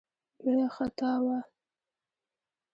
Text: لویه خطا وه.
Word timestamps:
لویه 0.43 0.67
خطا 0.75 1.11
وه. 1.25 1.37